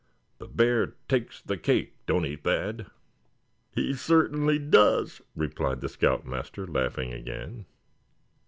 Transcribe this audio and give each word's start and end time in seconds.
The 0.39 0.47
bear 0.47 0.95
takes 1.07 1.43
the 1.43 1.57
cake, 1.59 1.93
don't 2.07 2.23
he, 2.23 2.35
Thad?" 2.35 2.87
"He 3.69 3.93
certainly 3.93 4.57
does," 4.57 5.21
replied 5.35 5.81
the 5.81 5.89
scout 5.89 6.25
master, 6.25 6.65
laughing 6.65 7.13
again. 7.13 7.67